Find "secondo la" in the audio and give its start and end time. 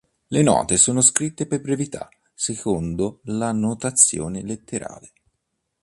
2.33-3.51